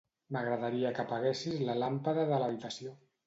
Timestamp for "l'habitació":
2.45-2.95